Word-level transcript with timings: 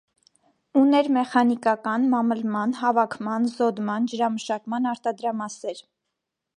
Ուներ 0.79 1.09
մեխանիկական, 1.17 2.07
մամլման, 2.15 2.75
հավաքման, 2.79 3.47
զոդման, 3.59 4.11
ջերմամշակման 4.15 4.93
արտադրամասեր։ 4.95 5.89